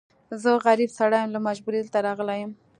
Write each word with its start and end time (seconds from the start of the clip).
زه 0.41 0.49
غريب 0.65 0.89
سړی 0.99 1.19
يم، 1.21 1.29
له 1.35 1.39
مجبوری 1.47 1.79
دلته 1.81 1.99
راغلی 2.07 2.37
يم. 2.43 2.51